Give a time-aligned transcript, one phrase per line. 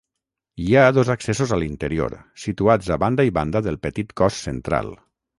[0.61, 4.91] Hi ha dos accessos a l'interior, situats a banda i banda del petit cos central.